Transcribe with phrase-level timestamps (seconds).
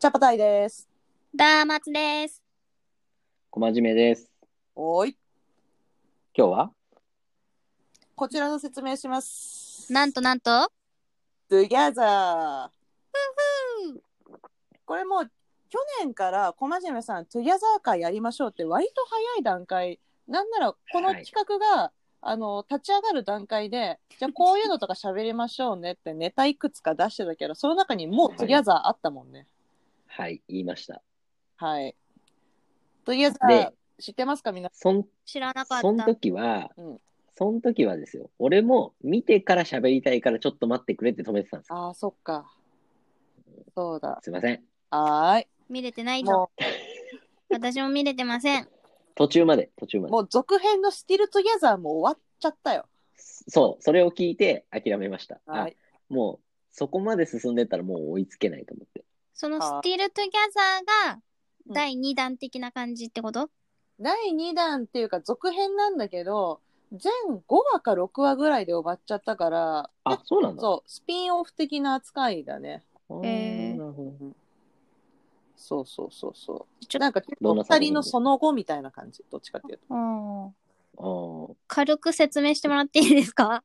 [0.00, 0.88] チャパタイです。
[1.34, 2.40] ダーマツです。
[3.50, 4.30] 小真面目です。
[4.76, 5.16] おーい。
[6.32, 6.70] 今日は？
[8.14, 9.92] こちらの説明します。
[9.92, 10.70] なんとなんと
[11.50, 12.68] ？Together。
[14.86, 15.30] これもう
[15.68, 21.90] 去年から小真面目さん Together 会やりましょうって割と早い段階なんならこの企画が、
[22.20, 29.48] あの立ち上がる段階でじゃあこういうのとか喋りましょうねってネタいくつか出してたけどその中にもう Together あったもんね。
[30.18, 31.00] はい、言いました。
[31.58, 31.94] はい。
[33.06, 34.50] Together で知ってますか？
[34.50, 34.70] みんな。
[34.72, 36.06] そん、知らなかそんった。
[36.06, 37.00] 時は、うん
[37.36, 38.32] そん時はですよ。
[38.40, 41.76] 俺も見てから喋りたいからちょっと待ってくれって止めてたんですよ。
[41.76, 42.52] ああ、そっか。
[43.76, 44.18] そうだ。
[44.24, 44.64] すいません。
[44.90, 45.46] はーい。
[45.68, 46.50] 見れてないとも。
[47.48, 48.68] 私も見れてません。
[49.14, 50.12] 途中まで、途中まう、で。
[50.14, 52.88] もう続編の Still Together も終わっちゃったよ。
[53.16, 55.40] そう、それを聞いて諦めました。
[55.46, 55.76] あはい。
[56.08, 59.04] もう、そこまで進んでったらもう追いつけないと思って。
[59.38, 61.20] そのあ Still Together が
[61.68, 63.50] うん第2弾的な感じってこと、
[64.00, 66.60] 第2弾っていうか続編なんだけど、
[66.92, 70.60] 全5話か6話ぐらいで終わっちゃったから、あ、そうなんだ。
[70.62, 72.82] そう、スピンオフ的な扱いだね。
[73.10, 74.32] あーへーなるほど
[75.56, 76.86] そうそうそうそう。
[76.86, 79.22] ちょなんか結構どんな作品二人のその後みたいな感じ。
[79.30, 79.94] どっちかっていうと。
[79.94, 83.62] うんあー軽く説明してもらっていいですか？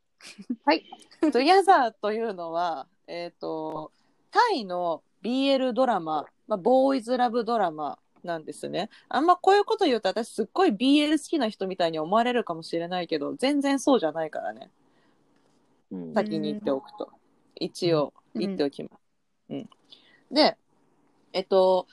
[1.21, 3.91] トゥギャザーというのは、えっ、と、
[4.29, 8.89] タイの BL ドラマ、まあ、ボーイズラブドラマなんですね。
[9.09, 14.69] あんまこういうこと言うと私すっごい BL 好きな人みたいに思われるかもしれないけど、全然そうじゃないからね。
[15.91, 17.09] うん先に言っておくと。
[17.55, 18.93] 一応言っておきます。
[19.49, 19.69] うん。
[20.31, 20.57] で、
[21.33, 21.87] えっと、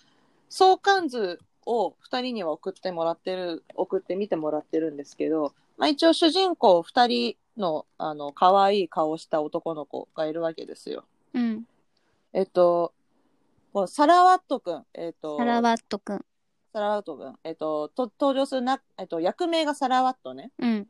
[0.48, 11.04] 相関図を2人には送ってもらってる、送ってみてもらってるんですけど、まあ一応主人公2人の、あの、可愛い顔をした男の子がいるわけですよ。
[11.34, 11.64] うん。
[12.32, 12.92] えっと、
[13.72, 16.24] このサラワットくん、えっと、サラワットくん。
[16.72, 20.50] サラワットくん、えっと、と登場するな、えっと、役名がサラワットね。
[20.58, 20.88] うん。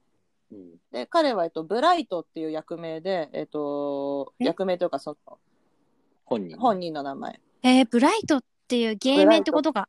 [0.53, 4.45] うんで、彼は、えっと、ブライトっていう役名で、えっと、え？
[4.45, 5.39] 役名というか、その、
[6.25, 6.59] 本人。
[6.59, 7.41] 本人の名前。
[7.63, 9.89] えー、ブライトっていう芸名ってことか。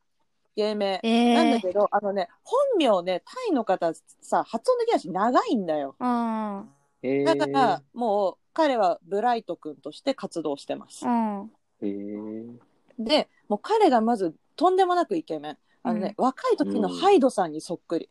[0.54, 1.00] 芸名。
[1.02, 1.34] えー。
[1.34, 5.96] なんだけど、あのね、本名ね、タイの方さ、発音できないし長いんだよ。
[5.98, 6.68] うん。
[7.02, 11.08] へーだから、もう、彼はブライト君として活動してますう。
[11.08, 11.50] ん。
[11.80, 12.58] へー
[13.04, 15.58] で、もう彼がまず、とんでもなくイケメン。
[15.82, 18.10] あのね、若い時のハイドさんにそっくり。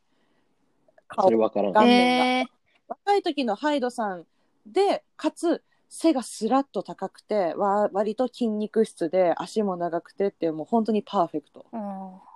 [1.07, 1.91] 顔それわから顔ない。
[1.93, 2.47] えー。
[2.87, 4.25] 若い時のハイドさん
[4.65, 11.65] で、かつ、背がスラッと高くて、わ割と筋肉質で、足も長くてっていう、もう本当にパーフェクト。
[11.71, 12.31] うん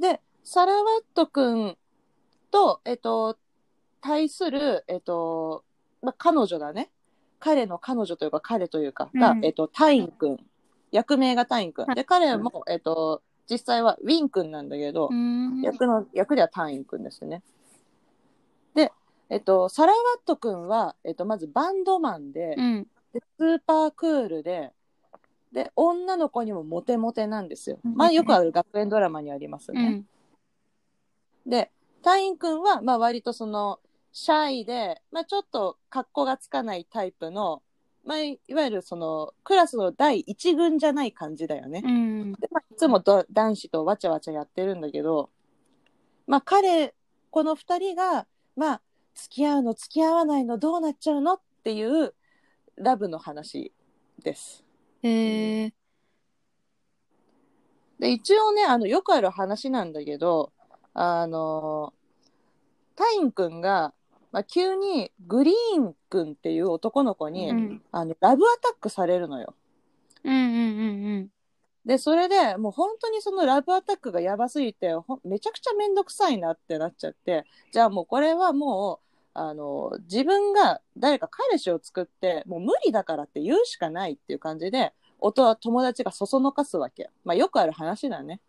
[0.00, 1.76] で、サラワット君
[2.50, 3.36] と、えっと、
[4.00, 5.62] 対する、えっと、
[6.02, 6.90] まあ、彼女だね。
[7.38, 10.38] 彼の彼女というか、彼というか、が、うんえっと、タイン君。
[10.90, 11.86] 役名がタイン君。
[11.94, 15.60] で、彼も、えっと、実際はウィン君なんだけど、うん。
[15.62, 17.42] 役の、役ではタイン君ですね。
[18.74, 18.92] で、
[19.28, 22.86] えっと、サラワット君は、えっと、まずバンドマンで、うん。
[23.12, 24.72] でスーパークールで、
[25.52, 27.78] で、女の子にもモテモテなんですよ。
[27.84, 30.06] うんまあ、よくある学園ドラマにありますね。
[31.46, 31.50] うん。
[31.50, 31.72] で、
[32.02, 33.80] 隊員くんは、まあ割とその、
[34.12, 37.62] シャイで、まあちょっと格好がつかないタイプの、
[38.04, 41.82] まあいわゆるその、クラスの第一軍じゃない感じだよね。
[41.84, 42.32] うん。
[42.32, 45.30] で、まあいつもど男子とわちゃわちゃやってるんだけど、
[46.26, 46.94] まあ彼、
[47.30, 48.82] この二人が、まあ、
[49.14, 52.14] 付き合うの付き合わないのどうなっちゃうのっていう
[52.76, 53.72] ラブの話
[54.22, 54.64] です。
[55.02, 55.72] えー。
[57.98, 60.52] で、一応ね、あの、よくある話なんだけど、
[60.94, 61.92] あの、
[62.96, 63.92] タインくんが、
[64.32, 67.82] まあ、急にグリーンくんっていう男の子に、うん。
[67.90, 69.54] あの、ラブアタックされるのよ。
[70.24, 71.30] うんうんうん
[71.86, 87.08] で、それでもう本当にそのラブアタックがやばすぎて、めちゃくちゃめんどくさいなってなっちゃって、じゃあもうこれはもう、あの、自分が誰か彼氏を作って、もう無理だからって言うしかないっていう感じで、夫は友達がそそのかすわけ。
[87.24, 88.40] まあよくある話だね。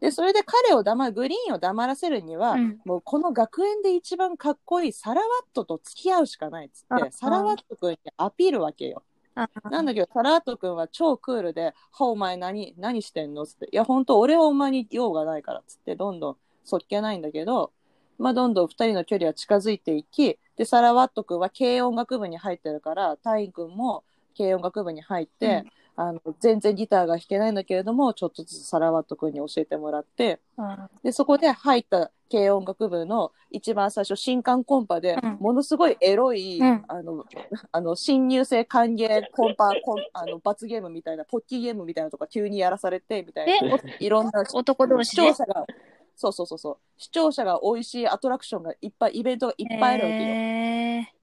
[0.00, 2.80] で、それで彼を黙る、グリーンを黙らせるには、うん。
[2.84, 9.02] もうこの学園で一番かっこいいサラワットと付き合うしかないっつってあ、サラワット君にアピールわけよ。
[9.34, 9.48] あ。
[9.70, 17.72] なんだけど、サラワット君は超クールで、は、お前何、何してんのつって、いや、本当俺はお前に用がないから、つって、どんどんそっけないんだけど、
[18.18, 24.04] まあ、どんどん二人の距離は近づいていき、で、サラワット君は軽音楽部に入ってるから、タイン君も
[24.36, 25.64] 軽音楽部に入って、
[25.96, 30.76] あの全然ギターが弾けないんだけれどもちょっとずつサラワット君に教えてもらってうん。
[31.02, 35.36] でそこで入った軽音楽部の一番最初新刊コンパでうん。
[35.40, 36.84] ものすごいエロい、うん。
[36.86, 37.24] あの
[37.72, 43.76] あの新入生歓迎コンパコン あの罰ゲームみたいなポッキーゲームみたいなのとか急にやらされてみたいな。
[43.76, 45.22] えいろんな 男同士で？
[45.22, 45.34] 視聴。
[45.34, 45.66] 者が
[46.14, 46.76] そうそうそうそう。
[46.96, 50.20] 視聴者が美味しいアトラクションがいっぱいイベントがいっぱいあるわけよ。
[50.22, 51.15] えそ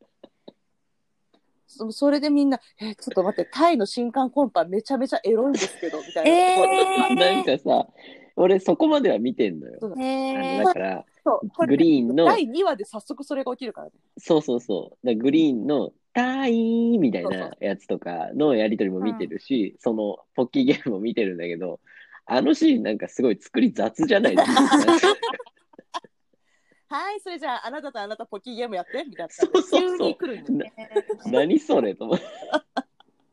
[1.91, 6.31] それでみんな、え、ちょっと待って、タイの新刊コンパめちゃめちゃエロいんですけど、みたいな。
[6.31, 7.87] えー なんかさ、
[8.35, 9.77] 俺そこまでは見てんのよ。
[9.79, 11.05] そうー、えあのだから、
[11.67, 13.93] グリーンの、第2話で早速それが起きるからね。
[14.17, 15.07] そうそうそう。
[15.07, 21.79] だグリーンの、タイみたいなやつとかのやりとりも見てるし、そのポッキーゲームも見てるんだけど、
[22.25, 24.61] あのシーンなんかすごい作り雑じゃないですか？
[26.93, 29.33] はい、それじゃあ、あなたとあなたポッキーゲームやって、みたいな。
[29.33, 30.73] そうそうそう急に来るんだよ。
[31.25, 32.23] 何それと思って。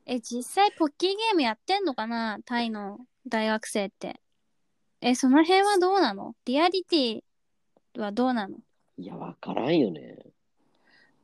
[0.07, 4.19] え、実際ポッキーゲームやってんのかなタイの大学生って。
[5.03, 6.35] え、その辺はどうなの？
[6.47, 7.23] リアリティ
[8.01, 8.57] はどうなの？
[8.97, 10.17] いや、わからんよね。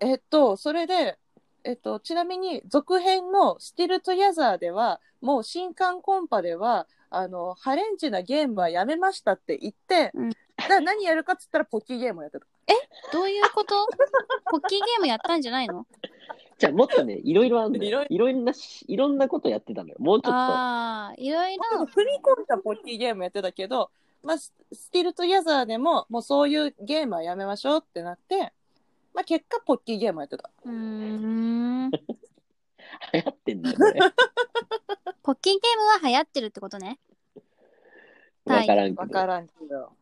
[0.00, 1.18] えっと、それで、
[1.64, 12.46] えっと、ちなみに続編の「スティル・トゥ・ヤザー」ではもう新歓コンパではあのハレンチなゲームはやめましたって言って、うんだ何やるかっつったらポッキーゲームをやってた。
[13.12, 13.86] どういうこと？
[14.50, 15.86] ポッキーゲームやったんじゃないの？
[16.58, 18.06] じゃあもっとね、いろいろあんのいろよ。
[18.08, 19.96] いろんなし、いろんなことやってたのよ。
[19.98, 21.84] もうちょっああ、いろいろ。
[21.86, 23.90] 振り込んだポッキーゲームやってたけど、
[24.22, 28.52] まあ、ススティル・トゥ・ヤザーでももうそういうゲームはやめましょうってなって、
[29.12, 30.50] まあ、結果ポッキーゲームやってた。
[30.64, 30.72] うー
[31.86, 31.90] ん。
[31.90, 31.98] と
[33.12, 34.00] 流行ってんだよね。
[35.22, 36.98] ポッキーゲームは流行ってるってことね。
[38.46, 39.02] わからんけど。
[39.02, 39.92] わからんけど。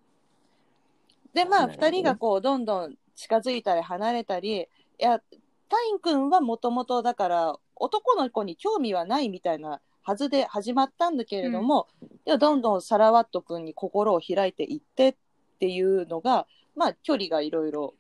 [1.35, 4.67] で、まあ、なるほどね二人がこう、どんどん近づいたり離れたり、い
[4.99, 5.21] や、
[5.69, 11.89] タイン君はもともとだから、男の子に興味はないみたいなはずで始まったんだけれども、
[12.25, 15.15] でもどんどんサラワット君に心を開いていってっ
[15.59, 16.47] ていうのが、
[16.77, 17.95] まあ、距離がいろいろ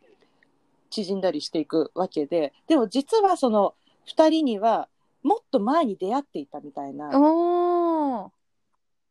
[0.90, 3.74] 縮んだりしていくわけで、でも実はその
[4.06, 4.88] 二人には、
[5.22, 7.10] もっと前に出会っていたみたいな。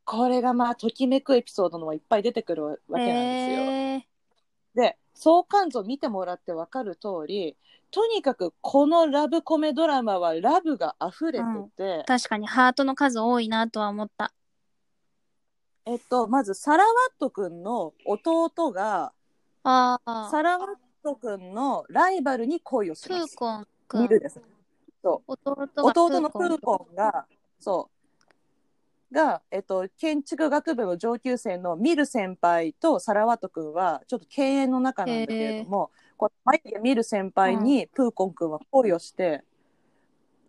[0.05, 3.61] これがまあときめくエピソードのもいっぱい出てくるわけなんですよ。
[3.63, 4.12] えー
[4.75, 7.55] で相関図を見てもらって分かる通り
[7.91, 11.45] とにかくこのラブコメドラマはラブが溢れて
[11.77, 14.33] て、確かにハートの数多いなとは思った。
[15.85, 19.13] えっと、まずサラワット君の弟が
[19.63, 20.29] ああ。
[20.31, 20.69] サラワッ
[21.03, 23.35] ト君のライバルに恋をしプーます。
[23.35, 24.01] コンくん。
[24.01, 24.41] ミルです。
[25.03, 26.57] 弟が弟のプーン。
[26.57, 27.27] コンが
[27.59, 28.02] そう
[29.13, 39.43] が、えっと、建築学部の上級生のミル先輩とサラワット君はちょっと敬遠の中なんだけれども、こう眉毛ミル先輩にプーコン君は恋をして、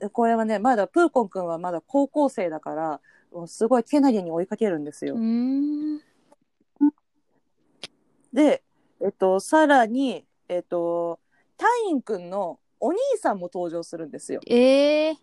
[0.00, 3.00] でこれはねまだプーコン君はまだ高校生だから
[3.30, 5.14] もうすごいけなげに追いかけるんですよ。
[5.14, 6.00] うーん。
[8.32, 8.64] で、
[9.00, 11.20] えっと、さらに、えっと、
[11.56, 14.40] タイン君のお兄さんも登場するんですよ。
[14.46, 15.16] ええ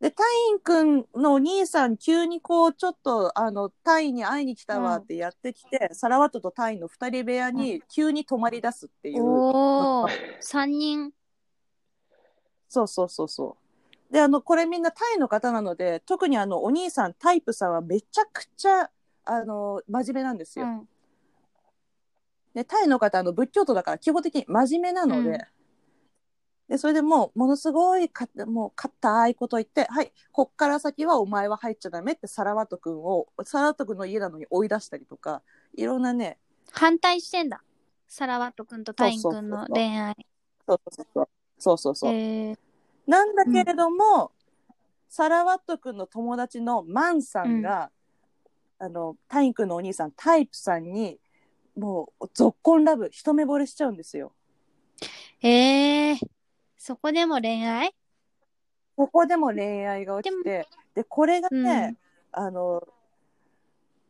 [0.00, 9.22] で、タインくんのお兄さん、急にこう、ちょっと、あの、タイに会いに来たわってやってきて、サラワットとタイの二人部屋に急に泊まり出すっていう。
[9.22, 10.10] おー。
[10.40, 11.12] 三人。
[12.66, 13.58] そうそうそうそ
[14.08, 14.12] う。
[14.12, 18.90] で、あの、これみんなタイの方なので、特にあの、お兄さん、タイプさんはめちゃくちゃ、
[19.26, 20.64] あの、真面目なんですよ。
[20.64, 20.88] うん。
[22.54, 25.59] で、タイの方、あの、仏教徒だから基本的に真面目なので、うん
[26.70, 35.42] で、それでもう、ものすごいか、もう、硬いこと言って、はい、こっから先はお前は入っちゃダメってサラワット君を、サラワット君の家なのに追い出したりとか、
[35.76, 36.38] いろんなね、
[36.70, 37.62] 反対してんだ。
[38.06, 40.16] サラワットくんとタインくんの恋愛。
[40.66, 41.28] そうそうそう。
[41.58, 42.12] そうそうそう。
[42.12, 42.58] えー
[43.10, 44.30] なんだけれども、
[45.08, 47.90] サラワット君の友達のマンさんが、
[48.78, 51.18] あの、タイン君のお兄さん、タイプさんに、
[51.76, 54.32] もう、ぞっこんラブ、一目惚れしちゃうんですよ。
[55.42, 56.18] えー、
[56.82, 57.94] そこでも恋愛？
[58.96, 61.96] ここでも恋愛が起きて、で、これがね、
[62.32, 62.82] あの、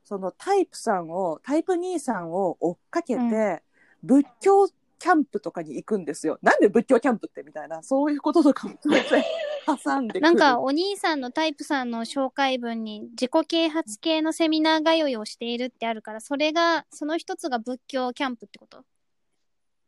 [0.04, 3.60] そのタイプさんを、タイプ兄さんを追っかけて、うん
[4.02, 6.38] 仏教キャンプとかに行くんですよ。
[6.40, 7.42] なんで仏教キャンプって？
[7.42, 9.02] みたいな、そういうこととかも当然
[9.84, 10.20] 挟んでくる。
[10.22, 18.84] なんかお兄さんのタイプさんの紹介文に自己啓発系のセミナー通いをしているってあるから、それが、その一つが仏教キャンプってこと？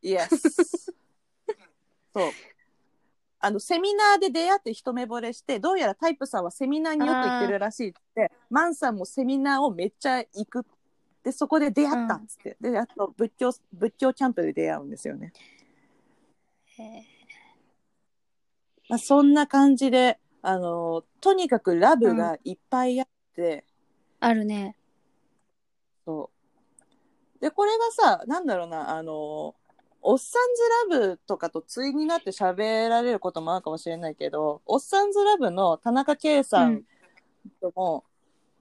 [0.02, 0.94] イエス。
[2.12, 2.30] そう。
[3.44, 10.64] あの、セミナーで出会って一目惚れして、どうやらタイプさんはセミナーによく行ってるらしいって、マンさんもセミナーをめっちゃ行く。
[11.24, 12.56] で、そこで出会ったっつって。
[12.60, 15.32] で、あと仏教、仏教キャンプで出会うんですよね。
[16.78, 17.02] へ
[18.88, 23.64] まあ、そんな感じで、あの、とにかくラブがいっぱいあって、
[24.20, 24.76] あるね。
[26.04, 26.30] そ
[27.36, 27.40] う。
[27.40, 29.56] で、これがさ、なんだろうな、あの、
[30.02, 36.82] おっさんずラブとかと対になって喋られることもあるかもしれないけど、おっさんずラブの田中圭さん
[37.60, 38.04] とも、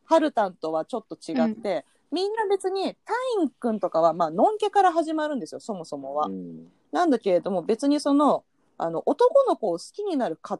[0.05, 6.27] ハルタンとはちょっと違って、みんな別にタインくんとかは、まあ、のんけから始まるんですよ、そもそもは。
[6.27, 6.67] うん。
[6.91, 8.43] なんだけれども、別にその、
[8.77, 10.59] あの、男の子を好きになるか、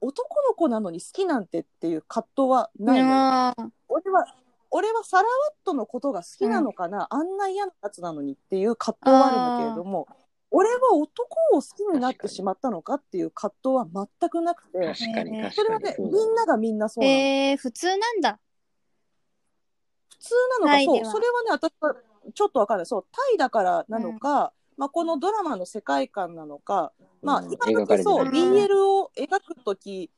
[0.00, 3.02] 男の子なのに好きなんてっていう葛藤はない
[3.88, 4.24] 俺は、
[4.70, 10.06] 俺はサラワットのことが好きなのかな、あんな嫌なやつなのにっていう葛藤はあるんだけれども、
[10.50, 17.16] 俺は男を好きになってしまったのかっていう葛藤は全くなくて、確かにえーそれはね、みんながみんなそうなの。
[17.16, 18.40] えー、普通なんだ。
[20.10, 20.34] 普通
[20.64, 21.96] なのか、そう、それはね、私は
[22.34, 22.86] ちょっとわかんない。
[22.86, 30.10] そう、タイだからなのか、まあ、このドラマの世界観なのか、まあ、うん今描かれて時そう、る BL を描くとき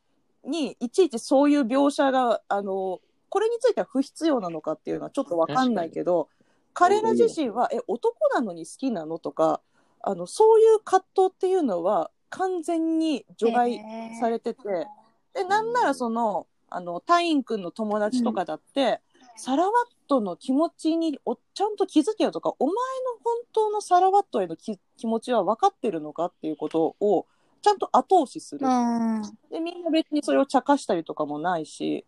[0.45, 3.01] に、いちいちそういう描写が、あの、
[3.33, 6.29] これについては不必要なのかっていうのはちょっとわかんないけど、
[6.75, 9.63] 彼ら自身は、え、男なのに好きなのとか、
[10.03, 13.81] あの、そういう葛藤っていうのは完全に除外
[14.21, 14.87] されてて、
[15.33, 19.01] で、なんならその、あの、タインくんの友達とかだって、
[19.37, 19.73] サラワッ
[20.09, 22.79] トの気持ちにおちゃんと気づけよとか、お前の
[23.25, 27.25] 本当のサラワットへのき気持ちは分かってるのかっていうことを、
[27.63, 28.67] ちゃんと後押しする。
[28.67, 29.23] うん。
[29.51, 32.05] で、みんな別にそれを茶化したりとかもないし、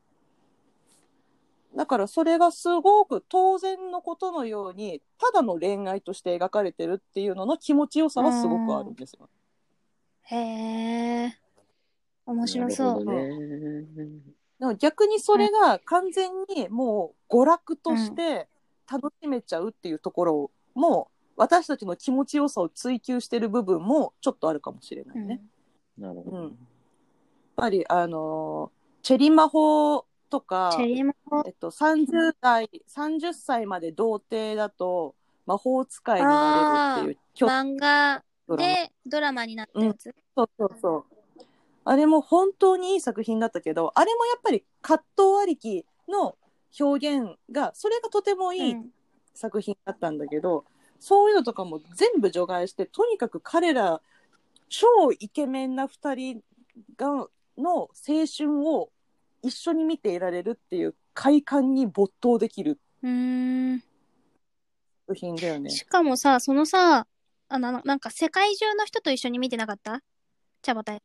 [1.77, 9.29] だからそれがすごく当然のことのように、ただの恋愛として描かれてるっていうのの気持ちよさはすごくあるんですよ。
[10.23, 10.37] へ
[11.27, 11.39] え。
[12.27, 13.05] 面白そう。
[13.05, 13.31] ね。
[14.61, 18.49] でも逆にそれが完全にもう娯楽として
[18.91, 25.41] 楽しめちゃうっていうところも、私たちの気持ちよさを追求してる部分もちょっとあるかもしれないね。
[25.99, 26.37] やっなるほど。
[26.39, 26.59] うん
[27.57, 30.77] ぱりあのーチェリマホとか。
[31.47, 35.15] えっと、30代、30歳まで童貞だと
[35.47, 38.25] 魔法使いになれるっていう漫画
[38.57, 40.13] でドラマになったやつ。
[40.37, 41.05] そうそうそう。
[41.85, 46.37] あれも本当にいい作品だったけど、あれもやっぱり葛藤ありきの
[46.81, 48.91] 表現が、それがとてもいいうん
[49.37, 50.65] 作品だったんだけど、
[51.01, 54.01] そういうのとかも全部除外して、とにかく彼ら、
[54.69, 54.87] 超
[55.19, 56.41] イケメンな二人
[56.97, 58.91] が、の青春を
[59.45, 63.83] 一緒に見ていられるっていう快感に没頭できるうーん。
[65.07, 65.69] 作品だよね。
[65.69, 67.07] しかもさ、そのさ、
[67.49, 70.01] あの、なんか世界中の人と一緒に見てなかった？
[70.63, 71.03] チャボタイ。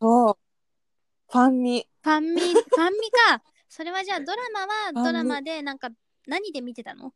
[0.00, 0.38] そう。
[1.28, 1.88] ファンミ。
[2.02, 3.42] ファンミ、 ファンミか。
[3.68, 5.90] それはじゃあドラマはドラマでなんか
[6.28, 7.12] 何で見てたの？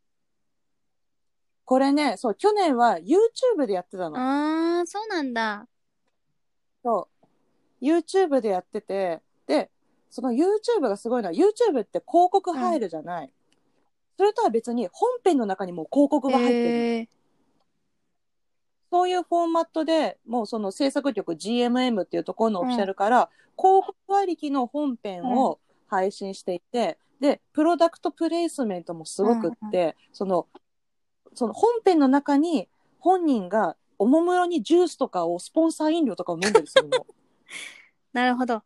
[1.64, 4.16] これね、そう、去年は YouTube でやってたの。
[4.16, 5.68] あー、そうなんだ。
[6.82, 7.08] そ
[7.80, 7.84] う。
[7.84, 9.70] YouTube でやってて、で、
[10.10, 13.30] その YouTube がすごいのは、YouTube って広告入るじゃない。
[14.16, 16.58] それとは別に本編の中にも広告が入ってる。
[16.58, 17.18] へー
[18.90, 30.46] そういうフォーマットで、もうその制作局 GMM っていうところのオフィシャルから、広告ありきの本編を配信していて、で、プロダクトプレイスメントもすごくって、その、
[31.34, 37.06] その本編の中に本人がおもむろにジュースとかを、スポンサー飲料とかを飲んでるするの。
[38.12, 38.62] なるほど。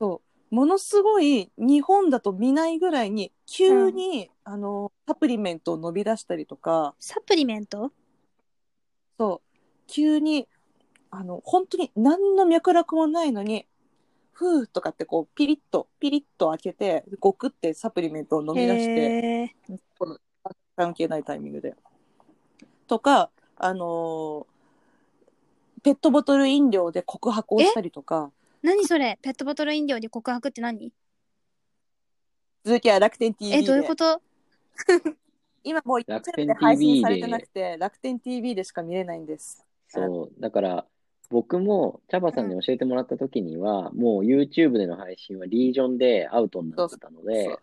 [0.00, 0.54] そう。
[0.54, 6.94] ものすごい日本だと見ないぐらいに急に、あのサプリメントを伸び出したりとか。
[7.00, 7.92] サプリメント？
[9.18, 9.58] そう。
[9.86, 10.48] 急に
[11.10, 13.66] あの本当に何の脈絡もないのに
[14.32, 19.54] ふーとかってこうピリッとピリッと開けてごくってサプリメントを飲み出して
[19.98, 20.18] この
[20.76, 21.74] 関係ないタイミングで。
[22.86, 24.46] とかあの
[25.82, 28.30] ペットボトル飲料で告白をしたりとか
[28.64, 29.18] 何それ？
[29.20, 30.90] ペットボトル飲料で告白って何？
[32.64, 34.22] 続きは楽天 TV でえ、どういうこと？
[35.62, 39.66] 今もう一楽天で配 TV 信されてなくて、楽天 TV でしか見れないんです。
[39.88, 40.40] そう。
[40.40, 40.86] だから、
[41.28, 47.58] 僕も、チャバさんに教えてもらった時には、もう YouTube での配信はリージョンでアウトになってたのそうで、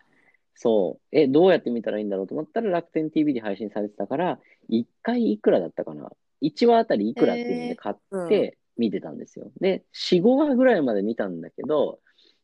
[0.53, 1.07] そう。
[1.11, 4.39] え、どうやって見たらいいんだろうと思ったら楽天 TV で配信されてたから、
[4.69, 6.11] 1回いくらだったかな
[6.43, 7.95] ?1 話あたりいくらっていうので買っ
[8.29, 9.51] て見てたんですよ。
[9.61, 11.99] で、4、5話ぐらいまで見たんだけど、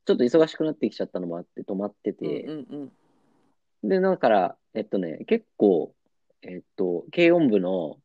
[0.06, 2.92] ちょっと忙しくなってきちゃったのもあって止まってて、うんうん
[3.84, 5.94] で、だから、えっとね、結構、
[6.42, 7.98] えっと、軽音部の、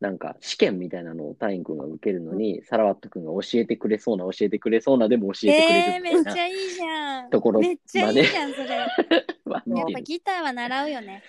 [0.00, 7.30] なんか、試験みたいなのをタイン君が受けるのに、サラワット君が教えてくれそうな、教えてくれそうな、でも教えてくれえー、るみたいなめっちゃいいじゃん。
[7.30, 8.66] ところめっちゃいいじゃん、それ。
[8.74, 10.00] やはっぱ。
[10.00, 11.22] ギターは習うよね。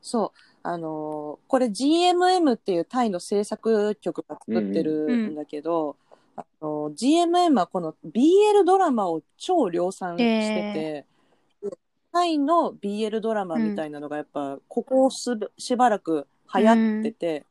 [0.00, 0.55] そう。
[0.66, 5.96] あのーこれ GMM っていうタイの制作局が作ってるんだけど、
[6.34, 10.72] あの GMM はこの BL ドラマを超量産して
[11.62, 11.76] て、で
[12.12, 17.46] タイの BL ドラマみたいなのがやっぱここすしばらく流行ってて、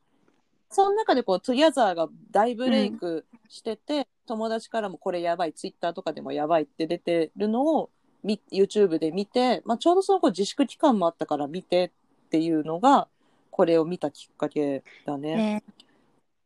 [0.69, 7.89] その中でこうトゥギャザーが大ブレイクしてて、友達からもこれやばい、ツイッターとかでもやばいって出てるのを
[8.25, 11.89] み YouTube で見て、まあ、ちょうどその子自粛期間もあったから見てっ
[12.35, 13.07] ていうのが、
[13.49, 15.35] これを見たきっかけだね。
[15.35, 15.63] ね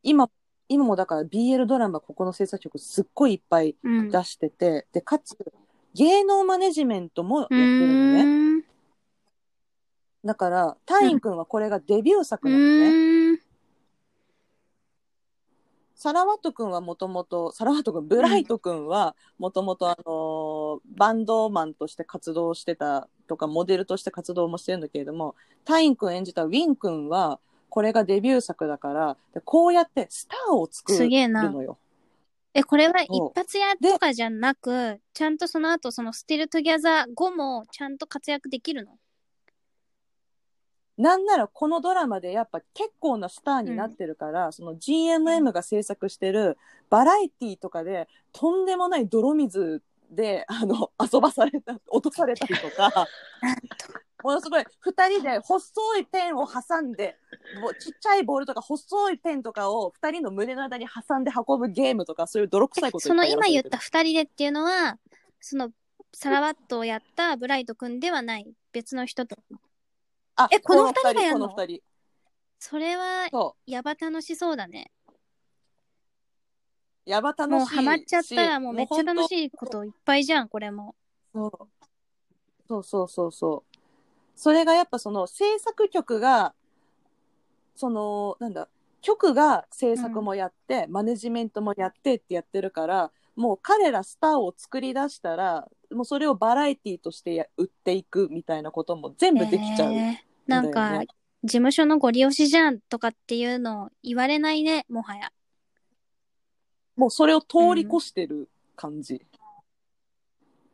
[0.04, 0.30] 今、
[0.68, 4.12] 今もだから BL ドラマここの制作局すっごいいっぱいうん。
[4.12, 5.36] 出してて、で、かつ、
[5.96, 8.64] 芸能マネジメントもやってうるのね。
[10.24, 13.09] だから、タインくんはこれがデビュー作うなのね。
[16.02, 18.88] サラワットくんはもともと、サラワットくん、ブライトくん。
[18.88, 27.40] はもともとあのーバンドマンとして活動してたとか、モデルとして活動もしてるんだけれども、タインくん演じたウィンくんは、
[27.70, 31.52] これがデビュー作だから、でこうやってスターを作るすげえな。
[31.52, 31.78] のよ。
[32.54, 38.99] え、これは一発屋とかじゃなく、ちゃんとその後、その Still 2gether 後もちゃんと活躍できるの？
[41.00, 46.58] なんならこのドラマでやっぱ結構なスターになってるから、その GMM が制作してる
[46.90, 53.08] バラエティとかでとんでもない泥水であの遊ばされた落とされたりとか。
[54.22, 57.16] ものすごい2人で細いペンを挟んで
[57.62, 64.98] ぼちっちゃいボールとか細いペンとかを2人の胸の間に挟んで運ぶゲームとかそういう泥臭いこといその今言った二人でっていうのは、
[65.40, 65.72] その
[66.14, 69.38] サラワットをやったブライト君ではない別の人と。
[70.42, 71.50] あえこの二人がやんの？
[71.50, 71.84] この2人
[72.60, 73.30] それは
[73.66, 74.92] やば楽しそうだね。
[77.06, 80.96] やば楽しいもうハマっちゃったらもうめっちゃ楽いしいこといっぱいじゃん、これも。
[81.34, 81.52] そう
[82.68, 83.80] そうそうそうそう。
[84.36, 86.54] それがやっぱその制作局が、
[87.76, 88.70] その、なんだ、
[89.02, 99.94] 局が制作もやって、マネジメントもやってってやってるから、もう彼らスターを作り出したら、もうそれをバラエティとしてや売っていくみたいなことも全部できちゃう。
[99.94, 101.08] えーなんだよかね、
[101.44, 105.32] 事務所のご利用しじゃんとかっていうのを言われないね、もはや。
[106.96, 109.26] もうそれを通り越してる感じ。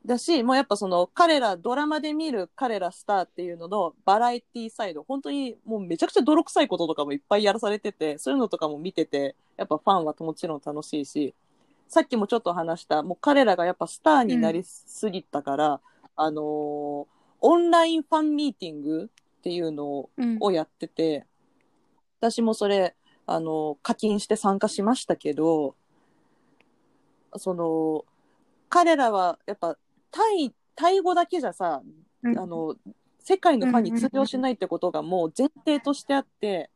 [0.05, 11.33] だし、もうやっぱその彼ら、ドラマで見る彼らスターっていうののバラエティサイド、本当にもうめちゃくちゃ泥臭いこととかもいっぱいやらされてて、そういうのとかも見てて、やっぱファンはもちろん楽しいし、
[11.87, 15.81] さっきもちょっと話した、もう彼らがやっぱスターになりすぎたから、
[16.15, 17.15] あのー
[17.47, 19.11] オンラインファンミーティング
[19.45, 21.27] っていうのをやってて、
[22.19, 22.95] 私もそれ、
[23.27, 25.75] あの、課金して参加しましたけど、
[27.37, 28.05] その、
[28.69, 29.77] 彼らはやっぱ、
[30.09, 31.83] タイ、タイ語だけじゃさ、
[32.23, 32.39] うん。
[32.39, 32.75] あの、
[33.19, 36.71] 世界のファンに通用しないってことがもう前提としてあって、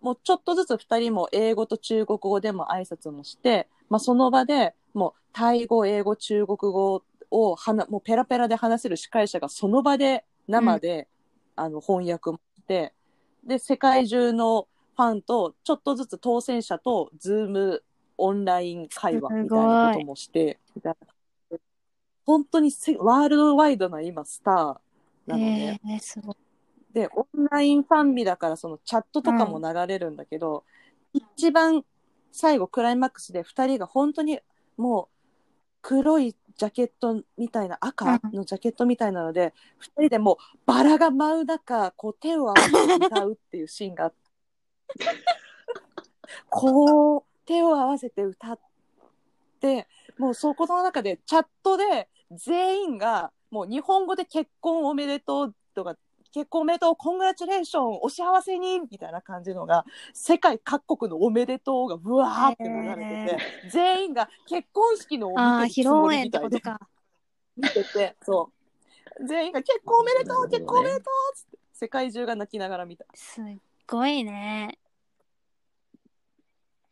[0.00, 11.08] もうちょっとずつ二人も英語と中国語でも挨拶もして、まあその場でもうタイ語、英語、中国語をはなもうペラペラで話せる司会者がその場で生で、
[11.56, 12.92] あの翻訳もして、
[13.44, 17.82] で、世界中のファンとちょっとずつ当選者とズーム
[18.18, 20.58] オンライン会話みたいなこともして、
[22.24, 24.54] 本当にせワールドワイドな今スター
[25.26, 25.80] なのね。
[25.84, 26.36] えー、すごい。
[26.92, 30.64] で、オンラインファンミだからそのチャットとかも流れるんだけど、
[31.12, 31.84] 一番
[32.32, 34.40] 最後クライマックスで二人が本当に
[34.76, 35.15] もう
[35.88, 44.12] 黒いジャケットみたいな赤のジャケットみたいなので、二、人でもうバラが舞う中、こう手を合わせて歌うっていうシーンが
[46.50, 48.58] こう手を合わせて歌っ
[49.60, 49.86] て、
[50.18, 55.96] もうそこの中でチャットで全員がもう日本語で結婚おめでとうとか
[56.36, 66.88] 結婚おめでとうコングラチュレーションお幸せにみたいな感じのが世界各国のおめでとうがブワーって流れてて、全員が結婚式のをああ、披見てるつも露宴りみたいでってことか。
[67.56, 68.50] 見ててそ
[69.18, 69.26] う。
[69.26, 73.06] 全員が結婚おめでとう結婚おめでとうっつって世界中が泣きながら見た。
[73.14, 73.44] すっ
[73.86, 74.78] ごいね。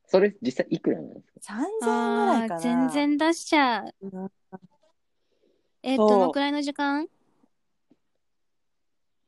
[0.06, 2.86] それ実際いくらなんですか？3000円ぐらあいかな。
[2.86, 3.94] あ、全然出しちゃう。
[4.00, 4.30] うん。
[5.82, 7.08] え、どのくらいの時間？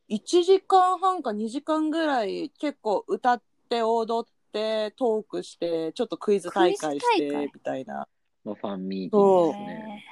[0.09, 7.47] 1時間半か2時間ぐらい結構歌って踊ってトークしてちょっとクイズ大会しクイズ大会？
[7.49, 8.07] てみたいな
[8.45, 10.05] まあ、ファンミーティングですえね。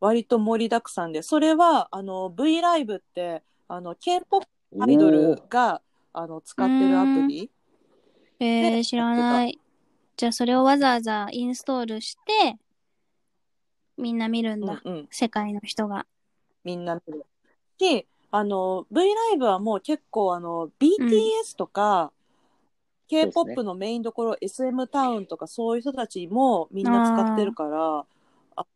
[0.00, 4.46] 割と盛りだくさんでそれはあの V ライブってあの K-POP
[4.80, 5.80] アイドルが
[6.12, 7.50] あの使ってるアプリ？
[8.40, 9.58] ー、えーで知らない。
[10.16, 12.58] じゃあそれをわざわざインストールして、
[13.96, 14.82] みんな見るんだ。
[14.84, 16.06] うんうん世界の人が。
[16.62, 17.24] みんな見る
[17.80, 22.12] しあの V ライブはもう結構あの BTS とか、
[23.08, 28.04] K-POP のメインどころ、SM タウンとかそういう人たちもみんな使ってるから、
[28.56, 28.66] あ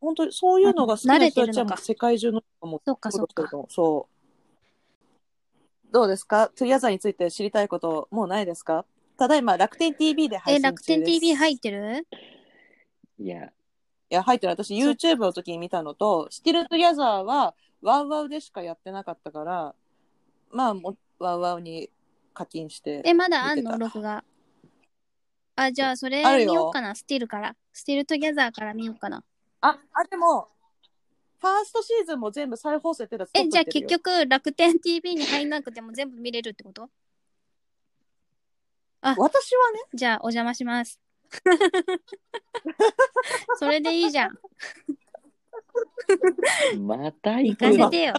[0.00, 3.48] 本当にそういうのが好きな人たちはもう世界中の人もそっかそっか。
[3.68, 5.92] そう。
[5.92, 6.48] どうですか？
[6.48, 8.84] トゥギャザーについて知りたいこともうないですか？
[9.18, 10.90] ただいま楽天 TV で配え、信中です。
[10.90, 12.06] 楽天 TV 入ってる？
[13.20, 13.50] いや、い
[14.08, 14.52] や、入ってる。
[14.52, 19.74] 私、YouTube の時に見たのと、 Still 2gether は、 WOWOW でしかやってなかったから、
[20.50, 20.74] まあ、
[21.18, 21.90] WOWOW に
[22.34, 23.02] 課金して。
[23.04, 23.78] え、まだあんの？
[23.78, 24.24] 録画。
[25.56, 26.94] あ、じゃあそれあるよ見ようかな。
[26.94, 27.56] Still から。
[27.72, 29.22] Still 2gether から見ようかな。
[29.60, 30.48] あ、あ、でも、
[31.38, 36.90] ファーストシーズンも全部再放送やってたえ、じゃあ結局楽天 TV に入んなくても全部見れるってこと？
[39.02, 41.00] 私はね、じゃあお邪魔します。
[43.58, 44.38] それでいいじゃん。
[46.80, 47.84] また行行くの？
[47.86, 48.14] かせてよ。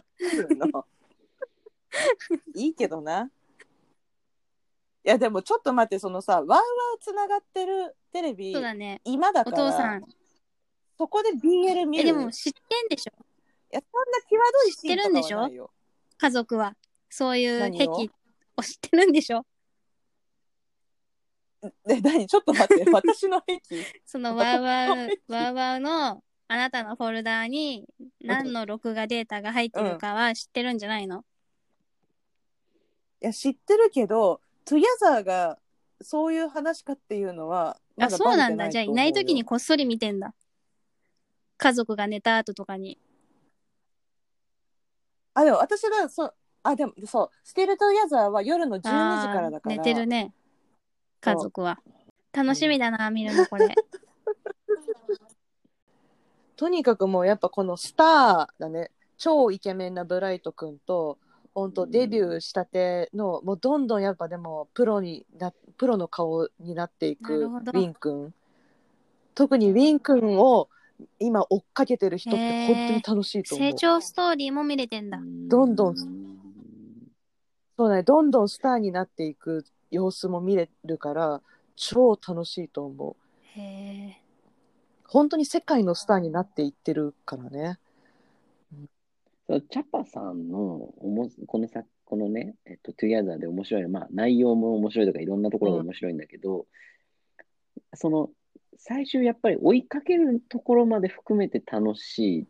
[2.56, 3.30] いいけどな。
[5.04, 6.62] いや、でもちょっと待って、そのさ、ワウワウ
[7.00, 9.02] つながってるテレビそう、だね。
[9.04, 10.04] お今だから、父さん。
[10.98, 12.10] そこで BL 見る？
[12.10, 13.12] え、でも知ってんでしょ？
[13.72, 15.24] いや、そんな際どいシーンとかはないよ。
[15.24, 15.72] 知ってるんでしょ
[16.20, 16.76] 家族は。
[17.10, 17.96] そういう何を？
[17.96, 18.10] 癖
[18.58, 19.46] を知ってるんでしょ？
[21.86, 22.28] で、何？
[22.28, 24.02] ちょっと待って、 私の癖？
[24.06, 27.86] その WOWOW、WOWOW のあなたのフォルダーに
[28.20, 31.24] 何の録画データが入ってるかは知ってるんじゃないの、
[33.22, 35.60] いや、知ってるけど、トゥギャザーが
[36.02, 38.70] そういう話かっていうのは、まあ、だそうなんだ。
[38.70, 40.34] じゃあいない時にとこっそり見てんだ。
[41.58, 43.00] 家族が寝た後とかに。
[45.34, 46.34] あ、でも私が、そう、
[46.64, 49.76] あ、でも、そう、 Still 2gether は夜の12時からだから。
[49.76, 50.34] あー寝てるね。
[51.22, 51.80] 家族は。
[52.34, 53.74] 楽しみだな、見るのこれ。
[56.62, 58.92] とにかくもうやっぱこのスターだね。
[59.18, 61.18] 超イケメンなブライト君と、
[61.56, 68.32] 本当デビューしたての、もうどんどんやっぱでもプロにな、プロの顔になっていくウィン君。
[69.34, 70.70] 特にウィン君を
[71.18, 73.68] 今追っかけてる人って本当に楽しいと思う。
[73.72, 75.18] 成長ストーリーも見れてんだ。
[75.20, 75.96] どんどん
[77.76, 81.42] そうね、どんどんスターになっていく様子も見れるから、
[81.76, 83.16] 超楽しいと思う。
[83.60, 83.62] へ
[84.16, 84.21] え。
[85.12, 87.80] 本当に世界のスターになっていってるからね。
[89.70, 96.66] チャパさんのおもこのさこのね、えっと、トゥギャザーで面白いのまあ、内容も面白いとか、いろんなところが面白いんだけど、
[97.94, 98.30] その、
[98.78, 102.46] 最終やっぱり追いかけるところまで含めて楽しいっ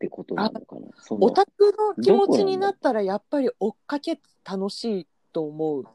[0.00, 0.88] てことなのかな？
[1.20, 5.90] オタクの気持ちになったらやっぱり追っかけ楽しいと思うよ。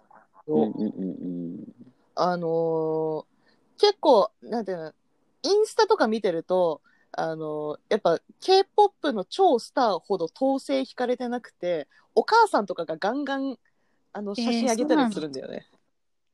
[0.48, 1.06] うんうんう
[1.60, 1.66] ん
[2.16, 3.26] あのー
[3.78, 4.94] 結構、なんていうの、
[5.46, 6.82] インスタとか見てると、
[7.12, 13.58] あのーやっぱ K-POP の超スターほど統制引かれてなくて、お母さんとかがガンガン、
[14.14, 15.68] あの、えー写真あげたりするんだよね。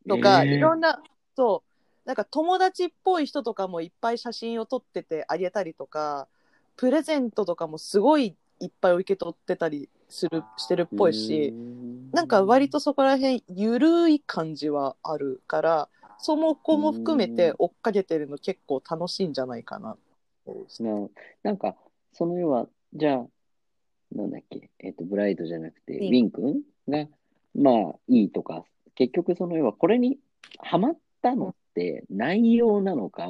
[0.05, 0.17] うん。
[0.17, 1.01] とか、えーいろんな、
[1.35, 1.63] そ
[2.05, 6.27] う、なんか友達っぽい人とかもいっぱい写真を撮っててあげたりとか、
[6.77, 11.53] プレゼントとかもすごいいっぱい受け取ってたりする、してるっぽいし、
[12.11, 15.89] なんか割とそこら辺ゆるい感じはあるから、
[16.21, 19.97] その子も含めて追っかけてるの結構楽しいんじゃないかな。
[20.45, 21.09] な
[21.43, 21.75] なんか、
[22.13, 23.25] その要は、じゃあ、
[24.15, 27.07] なんだっけ、えっと、ブライトじゃなくて、ウィン君が、
[27.55, 30.19] まあ、いいとか、結局、その要は、これに
[30.59, 33.27] ハマったのって内容なのか、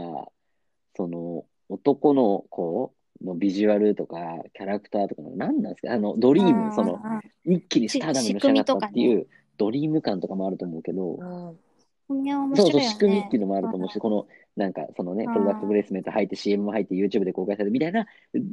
[0.95, 4.17] その、男の子のビジュアルとか、
[4.53, 5.93] キャラクターとかの何なんですか？
[5.93, 6.99] あの、ドリーム、その、
[7.45, 9.27] 一気にスターダムにのし上がったっていう、
[9.57, 11.59] ドリーム感とかもあると思うけど、うん、
[12.07, 12.81] そうそう。
[12.81, 18.05] 仕組みっていうのもあると思うし、この、なんか、そのね、うんプロダクトプレイスメント入って CM も入って YouTube で公開されるみたいな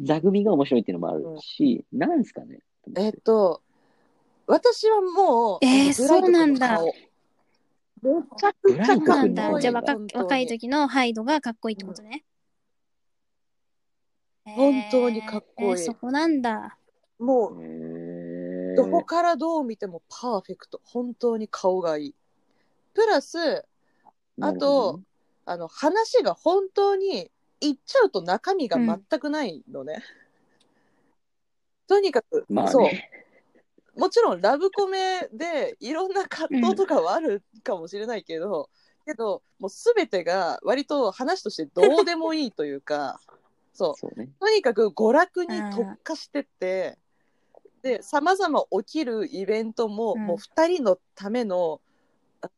[0.05, 2.61] 座組が面白いっていうのもあるし、なんすかね？
[2.97, 3.63] えっと、
[4.47, 8.73] 私はもう、えーそうなんだ顔めちゃく。
[9.61, 12.25] じゃあ若い時のハイドがかっこいいってことね。
[14.45, 16.79] 本当にかっこいいえーそこなんだ。
[17.19, 20.81] もう、どこからどう見てもパーフェクト。
[20.85, 22.15] 本当に顔がいい。
[22.99, 23.65] プラス、
[24.41, 25.01] あと、
[25.45, 27.31] あの、話が本当に
[27.61, 30.03] 言っちゃうと中身が全くないのね。
[31.87, 34.01] とにかく、まあね、そう。
[34.01, 38.69] もちろんラブコメでいろんな葛藤とかはあるかもしれないけど、
[39.07, 43.21] けど、もうすべてが割と話としてどうでもいいというか、
[43.73, 44.19] そう。
[44.19, 44.29] ね。
[44.41, 46.99] とにかく娯楽に特化してて、
[47.83, 51.81] で、様々起きるイベントも、うんもう二人のための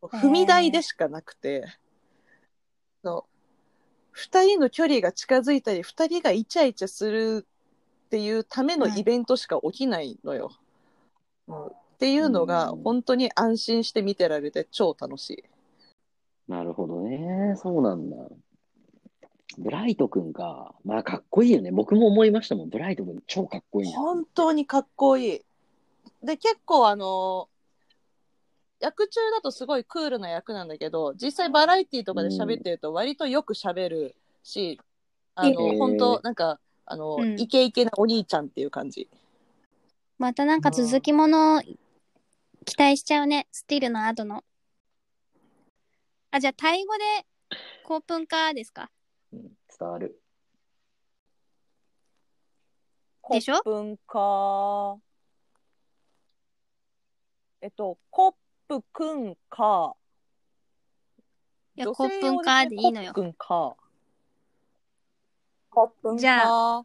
[0.03, 1.65] 踏み台でしかなくて、
[3.03, 3.31] そう
[4.13, 7.47] 二人の距離が近づいたり、二人がイチャイチャする
[8.07, 10.51] っていうためのイベントしか起きないのよ。
[11.49, 15.45] っていうのがうん本当に安心して見てられて超楽しい。
[16.51, 17.55] なるほどね。
[17.57, 18.17] そうなんだ。
[19.59, 20.75] ブライト君か。
[20.85, 21.71] まあ、かっこいいよね。
[21.71, 22.71] 僕も思いましたもん。
[22.71, 23.99] ブライト君超かっこいいな。
[23.99, 25.41] 本当にかっこいい。
[26.23, 27.49] で結構あの
[28.81, 34.81] 役中だとすごいクールな役なんだけど実際バラエティとかで喋ってると割とよく喋るし、
[35.35, 39.09] あへのー本当なんかあの、うんイケイケなお兄ちゃんっていう感じ。
[40.19, 41.63] またなんか続きもの
[42.65, 43.47] 期待しちゃうね。
[43.53, 44.45] スティルの後の。
[46.31, 47.05] あ、じゃあタイ語で
[47.85, 48.91] コープンカーですか？
[49.33, 49.41] うん、
[49.79, 50.21] 伝わる。
[53.31, 53.63] でしょ？
[53.63, 54.97] コップンか
[57.63, 58.33] えっとコッ
[58.81, 59.97] プくんか
[61.77, 63.25] いや、コープンカーでいいのよコッ。
[63.25, 63.77] プンか
[65.71, 66.83] コップンじゃか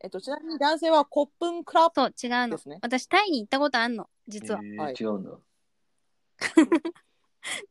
[0.00, 2.56] えっとちなみに男性はコップンクラップそう、違うの。
[2.56, 4.60] ですね私、タイに行ったことあんの、実は。
[4.62, 5.30] えーはい違うんだ。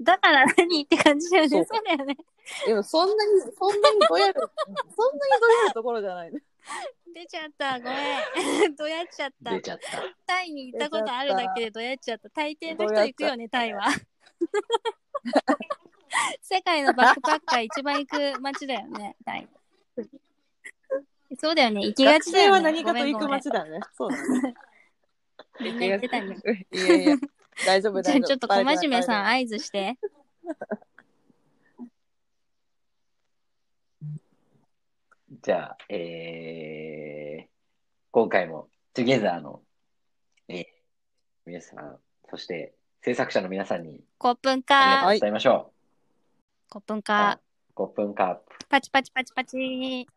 [0.01, 1.49] だから何って感じだよね。
[1.49, 2.17] そそううだよね。
[2.67, 4.41] でもそんなにそんなにどやる
[4.95, 6.41] そんなにどやるところじゃないね
[7.13, 7.79] 出ちゃった。
[7.79, 8.75] ごめん。
[8.75, 9.61] どやっちゃった出。
[9.61, 10.01] ちゃった。
[10.25, 12.29] タイに行ったことあるだけでどやっちゃった。
[12.29, 13.87] 大抵の人行くよね、タイは。
[16.41, 19.47] 世界のバックパッカー一番行く街だよね、タイ。
[21.39, 22.47] そうだよね、行きが学ちだよね。
[22.47, 24.53] 生は何かと行く街だねそうだね
[25.59, 26.37] みんな言ってたね。
[26.71, 27.15] いやいや
[27.65, 29.97] 大丈夫大丈夫じゃあちょっと小真面目さんバ合図して。
[35.43, 37.47] じゃあ、えー、
[38.11, 39.61] 今回も、トゥゲザーの、
[40.47, 40.65] えー、
[41.45, 41.97] 皆さん、
[42.29, 44.79] そして制作者の皆さんにコップンカー。
[44.79, 45.73] がとうございましょ
[46.69, 47.03] コップンう。
[47.03, 47.41] カ
[47.73, 48.37] コップンカー。
[48.69, 49.57] パチパチパチパチ。
[49.57, 50.07] レ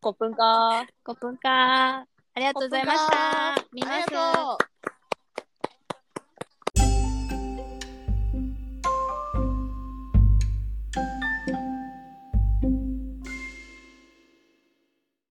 [0.00, 1.52] コップンかコップンカー。
[1.52, 3.66] ありがとうございました。
[3.72, 4.10] 見あります。
[4.12, 4.95] がとう